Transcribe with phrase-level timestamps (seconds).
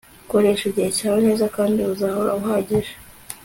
[0.29, 2.93] koresha igihe cyawe neza kandi uzahora uhagije